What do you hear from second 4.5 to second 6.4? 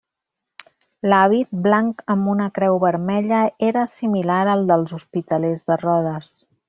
al dels Hospitalers de Rodes.